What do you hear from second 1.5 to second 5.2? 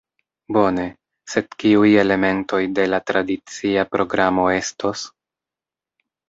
kiuj elementoj de la tradicia programo estos?